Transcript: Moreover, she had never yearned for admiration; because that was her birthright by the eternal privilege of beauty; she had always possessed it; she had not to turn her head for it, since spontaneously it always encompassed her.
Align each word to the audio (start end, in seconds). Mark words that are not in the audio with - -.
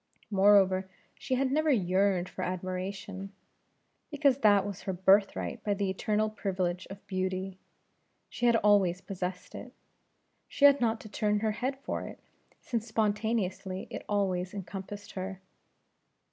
Moreover, 0.31 0.89
she 1.13 1.35
had 1.35 1.51
never 1.51 1.69
yearned 1.69 2.27
for 2.27 2.41
admiration; 2.41 3.33
because 4.09 4.39
that 4.39 4.65
was 4.65 4.81
her 4.81 4.93
birthright 4.93 5.63
by 5.63 5.75
the 5.75 5.91
eternal 5.91 6.27
privilege 6.27 6.87
of 6.89 7.05
beauty; 7.05 7.59
she 8.27 8.47
had 8.47 8.55
always 8.55 8.99
possessed 8.99 9.53
it; 9.53 9.73
she 10.47 10.65
had 10.65 10.81
not 10.81 10.99
to 11.01 11.07
turn 11.07 11.41
her 11.41 11.51
head 11.51 11.77
for 11.83 12.07
it, 12.07 12.19
since 12.61 12.87
spontaneously 12.87 13.85
it 13.91 14.03
always 14.09 14.55
encompassed 14.55 15.11
her. 15.11 15.39